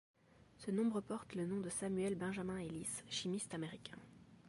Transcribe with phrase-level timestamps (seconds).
[0.57, 3.99] Ce nombre porte le nom de Samuel Benjamin Ellis, chimiste américain.